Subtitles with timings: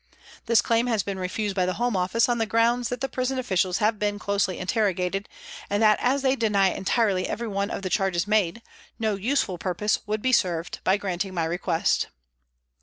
[0.47, 3.37] This claim has been refused by the Home Office on the grounds that the prison
[3.37, 5.29] officials have been closely interrogated,
[5.69, 9.59] and that as they deny entirely every one of the charges made, * no useful
[9.59, 12.07] purpose would be served' by granting my request.